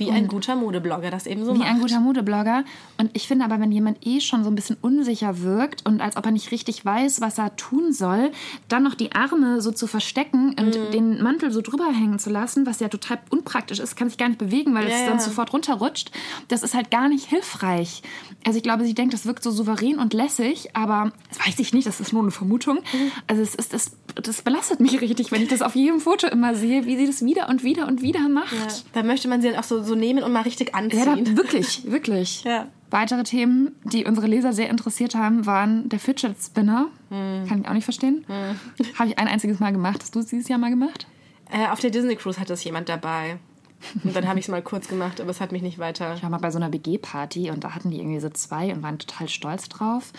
[0.02, 1.68] wie ein guter Modeblogger das eben so wie macht.
[1.68, 2.64] Wie ein guter Modeblogger.
[2.98, 6.18] Und ich finde aber, wenn jemand eh schon so ein bisschen unsicher wirkt und als
[6.18, 8.32] ob er nicht richtig weiß, was er tun soll,
[8.68, 10.92] dann noch die Arme so zu verstecken und mm.
[10.92, 14.28] den Mantel so drüber hängen zu lassen, was ja total unpraktisch ist, kann sich gar
[14.28, 15.20] nicht bewegen, weil ja, es dann ja.
[15.20, 16.12] sofort runterrutscht.
[16.48, 18.02] Das ist halt gar nicht hilfreich.
[18.46, 21.74] Also ich glaube, sie denkt, das wirkt so souverän und lässig, aber das weiß ich
[21.74, 22.78] nicht, das ist nur eine Vermutung.
[22.78, 23.12] Mhm.
[23.28, 26.56] Also es ist, das, das belastet mich richtig, wenn ich das auf jedem Foto immer
[26.56, 28.54] sehe, wie sie das wieder und wieder und wieder macht.
[28.54, 28.68] Ja.
[28.94, 31.00] Da möchte man sie dann auch so, so nehmen und mal richtig anziehen.
[31.00, 32.44] Ja, da, wirklich, wirklich.
[32.44, 32.68] ja.
[32.90, 36.88] Weitere Themen, die unsere Leser sehr interessiert haben, waren der Fidget Spinner.
[37.10, 37.46] Hm.
[37.48, 38.26] Kann ich auch nicht verstehen.
[38.28, 38.90] Hm.
[39.00, 40.00] Habe ich ein einziges Mal gemacht.
[40.02, 41.08] Hast du es dieses Jahr mal gemacht?
[41.50, 43.38] Äh, auf der Disney Cruise hat das jemand dabei.
[44.04, 46.14] Und dann habe ich es mal kurz gemacht, aber es hat mich nicht weiter.
[46.14, 48.84] Ich war mal bei so einer BG-Party und da hatten die irgendwie so zwei und
[48.84, 50.12] waren total stolz drauf.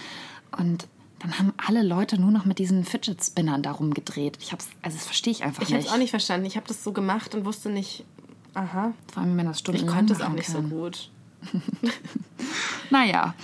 [0.59, 0.88] Und
[1.22, 4.38] dann haben alle Leute nur noch mit diesen Fidget Spinnern darum gedreht.
[4.40, 5.78] Ich hab's, also das verstehe ich einfach ich nicht.
[5.78, 6.46] Ich habe es auch nicht verstanden.
[6.46, 8.04] Ich habe das so gemacht und wusste nicht,
[8.54, 8.92] aha.
[9.12, 10.68] Vor allem, wenn das Stunden Ich konnte es auch nicht kann.
[10.68, 11.11] so gut.
[12.90, 13.35] naja,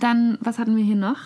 [0.00, 1.18] dann, was hatten wir hier noch?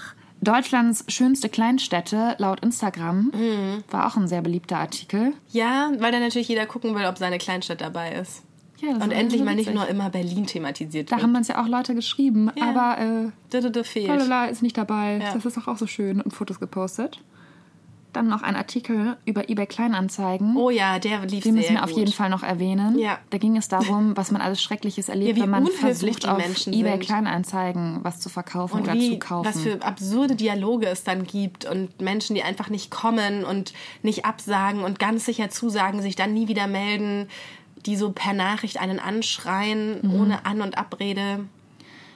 [0.42, 3.85] Deutschlands schönste Kleinstädte laut Instagram mhm.
[3.90, 5.33] war auch ein sehr beliebter Artikel.
[5.51, 8.42] Ja, weil dann natürlich jeder gucken will, ob seine Kleinstadt dabei ist.
[8.83, 11.23] Ja, und endlich mal nicht nur immer Berlin thematisiert da wird.
[11.23, 12.68] Da haben uns ja auch Leute geschrieben, ja.
[12.68, 14.09] aber äh, da, da, da fehlt.
[14.09, 15.21] Lalala ist nicht dabei.
[15.23, 15.33] Ja.
[15.33, 17.21] Das ist doch auch so schön und Fotos gepostet.
[18.12, 20.55] Dann noch ein Artikel über eBay Kleinanzeigen.
[20.57, 22.99] Oh ja, der lief Den müssen wir auf jeden Fall noch erwähnen.
[22.99, 23.18] Ja.
[23.31, 26.75] Da ging es darum, was man alles Schreckliches erlebt, ja, wenn man versucht, auf Menschen
[26.75, 26.99] eBay.
[26.99, 29.47] Kleinanzeigen was zu verkaufen und oder wie, zu kaufen.
[29.47, 34.27] Was für absurde Dialoge es dann gibt und Menschen, die einfach nicht kommen und nicht
[34.27, 37.29] absagen und ganz sicher zusagen, sich dann nie wieder melden
[37.87, 40.14] die so per Nachricht einen anschreien, mhm.
[40.14, 41.45] ohne An- und Abrede.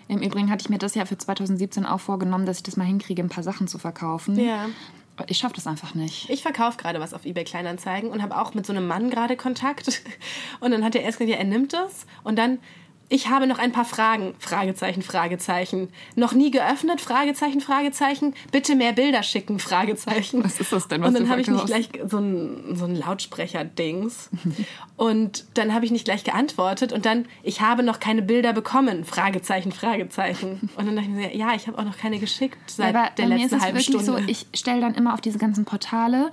[0.08, 2.84] Im Übrigen hatte ich mir das ja für 2017 auch vorgenommen, dass ich das mal
[2.84, 4.38] hinkriege, ein paar Sachen zu verkaufen.
[4.38, 4.68] Ja.
[5.28, 6.28] Ich schaffe das einfach nicht.
[6.28, 9.36] Ich verkaufe gerade was auf eBay Kleinanzeigen und habe auch mit so einem Mann gerade
[9.36, 10.02] Kontakt.
[10.60, 12.06] Und dann hat er erst gesagt, ja, er nimmt das.
[12.22, 12.58] Und dann
[13.08, 14.34] ich habe noch ein paar Fragen.
[14.38, 15.88] Fragezeichen, Fragezeichen.
[16.16, 17.00] Noch nie geöffnet?
[17.00, 18.34] Fragezeichen, Fragezeichen.
[18.50, 19.58] Bitte mehr Bilder schicken?
[19.60, 20.42] Fragezeichen.
[20.42, 21.02] Was ist das denn?
[21.02, 24.30] Was und dann habe ich nicht gleich so ein, so ein Lautsprecher-Dings.
[24.96, 26.92] und dann habe ich nicht gleich geantwortet.
[26.92, 29.04] Und dann, ich habe noch keine Bilder bekommen?
[29.04, 30.68] Fragezeichen, Fragezeichen.
[30.76, 33.26] Und dann dachte ich mir, ja, ich habe auch noch keine geschickt seit ja, der
[33.26, 34.04] letzten halben Stunde.
[34.04, 36.32] So, ich stelle dann immer auf diese ganzen Portale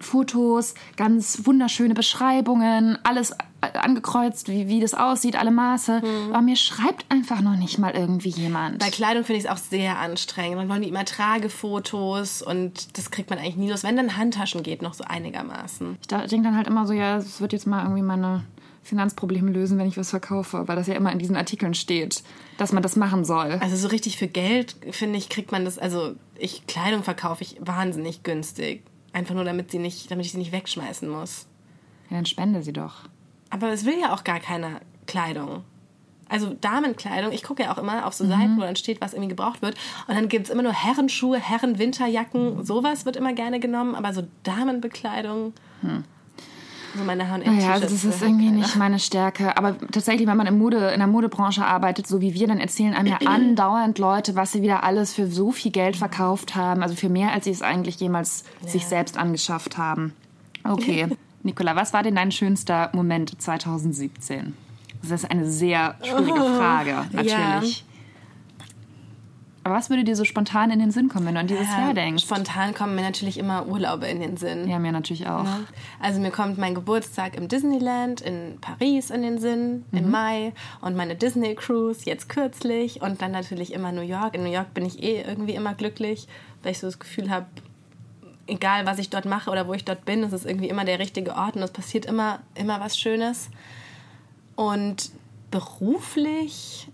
[0.00, 6.00] Fotos, ganz wunderschöne Beschreibungen, alles angekreuzt, wie, wie das aussieht, alle Maße.
[6.00, 6.32] Mhm.
[6.32, 8.78] Aber mir schreibt einfach noch nicht mal irgendwie jemand.
[8.78, 10.58] Bei Kleidung finde ich es auch sehr anstrengend.
[10.58, 13.82] Dann wollen die immer Tragefotos und das kriegt man eigentlich nie los.
[13.82, 15.98] Wenn dann Handtaschen geht, noch so einigermaßen.
[16.00, 18.44] Ich denke dann halt immer so, ja, es wird jetzt mal irgendwie meine
[18.82, 22.22] Finanzprobleme lösen, wenn ich was verkaufe, weil das ja immer in diesen Artikeln steht,
[22.56, 23.58] dass man das machen soll.
[23.60, 27.56] Also so richtig für Geld, finde ich, kriegt man das, also ich Kleidung verkaufe ich
[27.60, 28.82] wahnsinnig günstig.
[29.12, 31.46] Einfach nur, damit, sie nicht, damit ich sie nicht wegschmeißen muss.
[32.10, 33.04] Ja, dann spende sie doch.
[33.50, 35.64] Aber es will ja auch gar keiner Kleidung.
[36.28, 39.30] Also Damenkleidung, ich gucke ja auch immer auf so Seiten, wo dann steht, was irgendwie
[39.30, 39.76] gebraucht wird.
[40.06, 44.24] Und dann gibt es immer nur Herrenschuhe, Herrenwinterjacken, sowas wird immer gerne genommen, aber so
[44.42, 45.54] Damenbekleidung.
[46.96, 49.56] So meine H&M Naja, also das ist irgendwie nicht meine Stärke.
[49.56, 52.94] Aber tatsächlich, wenn man im Mode, in der Modebranche arbeitet, so wie wir, dann erzählen
[52.94, 56.82] einem ja andauernd Leute, was sie wieder alles für so viel Geld verkauft haben.
[56.82, 60.12] Also für mehr, als sie es eigentlich jemals sich selbst angeschafft haben.
[60.64, 61.08] Okay.
[61.48, 64.52] Nicola, was war denn dein schönster Moment 2017?
[65.00, 67.86] Das ist eine sehr schwierige Frage, natürlich.
[69.64, 71.94] Aber was würde dir so spontan in den Sinn kommen, wenn du an dieses Jahr
[71.94, 72.22] denkst?
[72.22, 74.68] Spontan kommen mir natürlich immer Urlaube in den Sinn.
[74.68, 75.42] Ja, mir natürlich auch.
[75.42, 75.64] Ne?
[76.00, 80.96] Also mir kommt mein Geburtstag im Disneyland in Paris in den Sinn im Mai und
[80.96, 84.34] meine Disney Cruise jetzt kürzlich und dann natürlich immer New York.
[84.34, 86.28] In New York bin ich eh irgendwie immer glücklich,
[86.62, 87.46] weil ich so das Gefühl habe,
[88.48, 90.98] egal was ich dort mache oder wo ich dort bin, es ist irgendwie immer der
[90.98, 93.50] richtige Ort und es passiert immer immer was Schönes.
[94.56, 95.10] Und
[95.50, 96.88] beruflich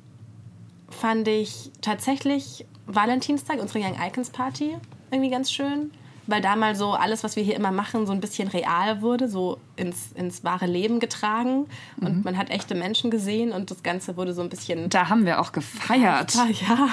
[0.91, 4.77] fand ich tatsächlich Valentinstag, unsere Young Icons Party,
[5.11, 5.91] irgendwie ganz schön.
[6.27, 9.29] Weil da mal so alles, was wir hier immer machen, so ein bisschen real wurde,
[9.29, 11.67] so ins, ins wahre Leben getragen.
[12.01, 14.89] Und man hat echte Menschen gesehen und das Ganze wurde so ein bisschen.
[14.89, 16.35] Da haben wir auch gefeiert.
[16.39, 16.89] Ah, ja,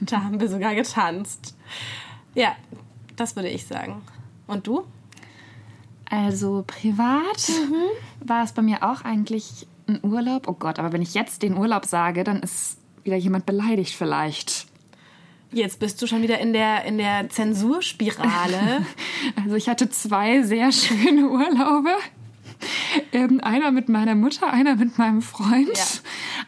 [0.00, 1.56] da haben wir sogar getanzt.
[2.34, 2.56] Ja,
[3.22, 4.02] das würde ich sagen.
[4.46, 4.84] Und du?
[6.10, 7.50] Also privat
[8.20, 10.48] war es bei mir auch eigentlich ein Urlaub.
[10.48, 14.66] Oh Gott, aber wenn ich jetzt den Urlaub sage, dann ist wieder jemand beleidigt vielleicht.
[15.52, 18.84] Jetzt bist du schon wieder in der, in der Zensurspirale.
[19.36, 21.90] Also ich hatte zwei sehr schöne Urlaube.
[23.12, 25.76] Ähm, einer mit meiner Mutter, einer mit meinem Freund.
[25.76, 25.84] Ja.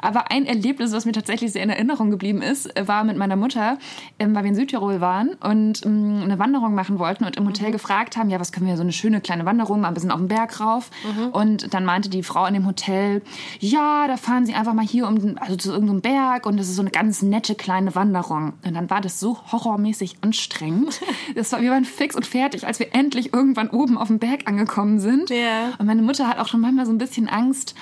[0.00, 3.78] Aber ein Erlebnis, was mir tatsächlich sehr in Erinnerung geblieben ist, war mit meiner Mutter,
[4.18, 7.72] ähm, weil wir in Südtirol waren und ähm, eine Wanderung machen wollten und im Hotel
[7.72, 10.18] gefragt haben, ja, was können wir, so eine schöne kleine Wanderung, mal ein bisschen auf
[10.18, 10.90] den Berg rauf.
[11.32, 13.22] Und dann meinte die Frau in dem Hotel,
[13.60, 16.76] ja, da fahren Sie einfach mal hier um, also zu irgendeinem Berg und das ist
[16.76, 18.54] so eine ganz nette kleine Wanderung.
[18.64, 21.00] Und dann war das so horrormäßig anstrengend.
[21.34, 24.46] Das war, wir waren fix und fertig, als wir endlich irgendwann oben auf dem Berg
[24.46, 25.30] angekommen sind.
[25.30, 25.72] Ja.
[25.78, 27.74] Und meine Mutter hat auch schon manchmal so ein bisschen Angst,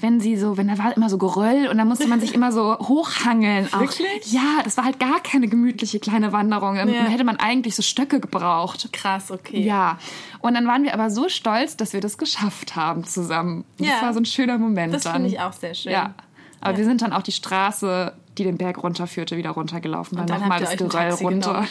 [0.00, 2.52] wenn sie so, wenn da war immer so Geröll und dann musste man sich immer
[2.52, 3.68] so hochhangeln.
[3.72, 3.80] Auch.
[3.80, 4.32] Wirklich?
[4.32, 6.76] Ja, das war halt gar keine gemütliche kleine Wanderung.
[6.76, 6.84] Ja.
[6.84, 8.88] hätte man eigentlich so Stöcke gebraucht.
[8.92, 9.60] Krass, okay.
[9.62, 9.98] Ja.
[10.40, 13.64] Und dann waren wir aber so stolz, dass wir das geschafft haben zusammen.
[13.78, 14.02] Das Ja.
[14.02, 15.92] war so ein schöner Moment Das finde ich auch sehr schön.
[15.92, 16.14] Ja.
[16.60, 16.78] Aber Ja.
[16.78, 20.18] wir sind dann auch die Straße, die den Berg runterführte, wieder runtergelaufen.
[20.18, 21.64] Weil dann nochmal das Geröll runter.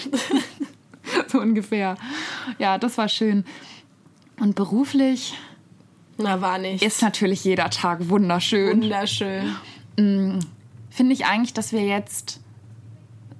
[1.27, 1.95] so ungefähr.
[2.59, 3.45] Ja, das war schön.
[4.39, 5.33] Und beruflich
[6.17, 6.83] Na, war nicht.
[6.83, 8.81] ist natürlich jeder Tag wunderschön.
[8.81, 9.55] wunderschön.
[9.95, 12.39] Finde ich eigentlich, dass wir jetzt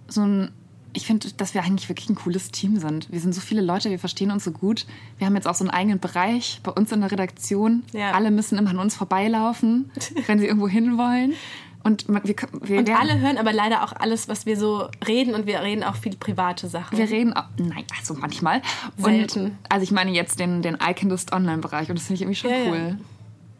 [0.08, 0.52] so ein.
[0.94, 3.12] Ich finde, dass wir eigentlich wirklich ein cooles Team sind.
[3.12, 4.86] Wir sind so viele Leute, wir verstehen uns so gut.
[5.18, 7.84] Wir haben jetzt auch so einen eigenen Bereich bei uns in der Redaktion.
[7.92, 8.12] Ja.
[8.12, 9.92] Alle müssen immer an uns vorbeilaufen,
[10.28, 11.34] wenn sie irgendwo hinwollen.
[11.86, 15.36] Und man- wir, wir, Und alle hören aber leider auch alles, was wir so reden
[15.36, 16.98] und wir reden auch viel private Sachen.
[16.98, 18.64] Wir reden auch, nein, also manchmal.
[18.98, 19.46] Selten.
[19.46, 22.50] Und, also ich meine jetzt den, den Iconist Online-Bereich und das finde ich irgendwie schon
[22.50, 22.72] Ja, ja.
[22.72, 22.98] cool.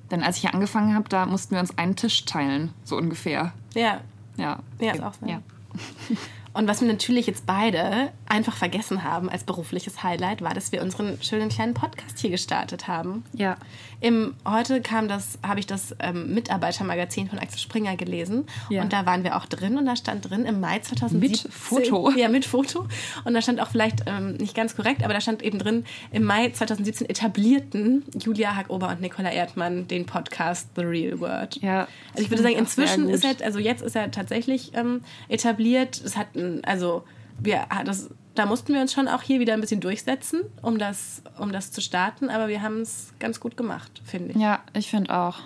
[0.10, 3.54] Denn als ich hier angefangen habe, da mussten wir uns einen Tisch teilen, so ungefähr.
[3.76, 4.02] ja,
[4.38, 4.58] Ja.
[4.80, 5.28] Ja, ist auch so.
[5.28, 5.40] Ja.
[6.56, 10.82] Und was wir natürlich jetzt beide einfach vergessen haben als berufliches Highlight, war, dass wir
[10.82, 13.24] unseren schönen kleinen Podcast hier gestartet haben.
[13.34, 13.58] Ja.
[14.00, 18.82] Im, heute kam das, habe ich das ähm, Mitarbeitermagazin von Axel Springer gelesen Ja.
[18.84, 21.20] und da waren wir auch drin und da stand drin im Mai 2017.
[21.50, 22.12] Mit Foto.
[22.16, 22.86] Ja, mit Foto.
[23.26, 26.24] Und da stand auch vielleicht ähm, nicht ganz korrekt, aber da stand eben drin, im
[26.24, 31.58] Mai 2017 etablierten Julia Hackober und Nicola Erdmann den Podcast The Real Word.
[31.62, 36.02] Ja, Also ich würde sagen, inzwischen ist er, also jetzt ist er tatsächlich ähm, etabliert.
[36.04, 36.28] Es hat,
[36.66, 37.04] also
[37.40, 40.78] wir, hat das, da mussten wir uns schon auch hier wieder ein bisschen durchsetzen, um
[40.78, 44.38] das, um das zu starten, aber wir haben es ganz gut gemacht, finde ich.
[44.38, 45.40] Ja, ich finde auch.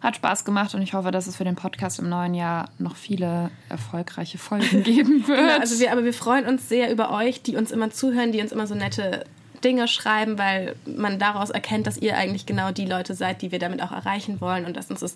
[0.00, 2.96] Hat Spaß gemacht und ich hoffe, dass es für den Podcast im neuen Jahr noch
[2.96, 5.38] viele erfolgreiche Folgen geben wird.
[5.38, 8.40] Genau, also wir, aber wir freuen uns sehr über euch, die uns immer zuhören, die
[8.40, 9.24] uns immer so nette
[9.64, 13.58] Dinge schreiben, weil man daraus erkennt, dass ihr eigentlich genau die Leute seid, die wir
[13.58, 15.14] damit auch erreichen wollen und dass uns das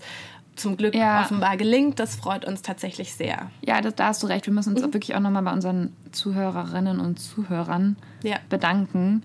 [0.56, 1.22] zum Glück Ja.
[1.22, 1.98] offenbar gelingt.
[2.00, 3.50] Das freut uns tatsächlich sehr.
[3.62, 4.46] ja, das, da hast du recht.
[4.46, 4.88] Wir müssen uns Mhm.
[4.88, 8.36] auch wirklich auch nochmal bei unseren Zuhörerinnen und Zuhörern Ja.
[8.48, 9.22] bedanken.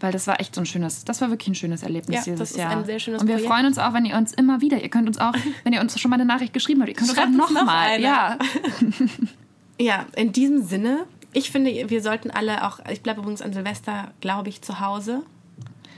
[0.00, 2.38] Weil das war echt so ein schönes, das war wirklich ein schönes Erlebnis Ja, dieses
[2.40, 2.70] das ist Jahr.
[2.70, 3.52] ein sehr schönes und wir Projekt.
[3.52, 5.32] freuen uns auch, wenn ihr uns immer wieder, ihr könnt uns auch,
[5.64, 7.50] wenn ihr uns schon mal eine Nachricht geschrieben habt, ihr könnt uns auch Schreibt uns
[7.50, 7.86] noch nochmal.
[7.88, 8.02] eine.
[8.02, 8.38] Ja,
[9.78, 14.12] Ja, in diesem Sinne, ich finde, wir sollten alle auch, ich bleibe übrigens an Silvester,
[14.20, 15.22] glaube ich, zu Hause.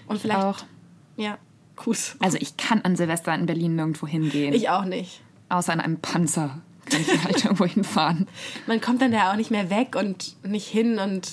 [0.07, 0.59] Und vielleicht, auch.
[1.17, 1.39] ja,
[1.77, 2.17] Kuss.
[2.21, 4.55] Also ich kann an Silvester in Berlin nirgendwo hingehen.
[4.55, 5.21] Ich auch nicht.
[5.49, 8.29] außer in einem Panzer kann ich halt irgendwo hinfahren.
[8.67, 11.29] Man kommt dann da auch nicht mehr weg und nicht hin und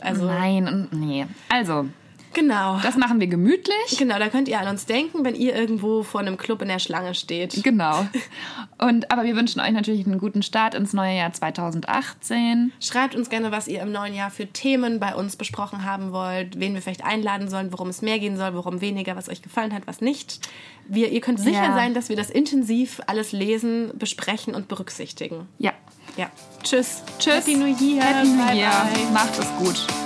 [0.00, 1.26] also Nein, und nee.
[1.48, 1.86] Also,
[2.34, 2.78] Genau.
[2.82, 3.96] Das machen wir gemütlich.
[3.98, 6.78] Genau, da könnt ihr an uns denken, wenn ihr irgendwo vor einem Club in der
[6.78, 7.62] Schlange steht.
[7.64, 8.06] Genau.
[8.78, 12.72] Und aber wir wünschen euch natürlich einen guten Start ins neue Jahr 2018.
[12.80, 16.58] Schreibt uns gerne, was ihr im neuen Jahr für Themen bei uns besprochen haben wollt,
[16.58, 19.72] wen wir vielleicht einladen sollen, worum es mehr gehen soll, worum weniger, was euch gefallen
[19.72, 20.40] hat, was nicht.
[20.88, 21.74] Wir, ihr könnt sicher Ja.
[21.74, 25.48] sein, dass wir das intensiv alles lesen, besprechen und berücksichtigen.
[25.58, 25.72] Ja.
[26.16, 26.30] Ja.
[26.62, 27.02] Tschüss.
[27.18, 27.34] Tschüss.
[27.46, 28.02] Happy New Year.
[28.04, 28.70] Happy New Bye, Year.
[28.92, 29.12] bye.
[29.12, 30.03] Macht es gut.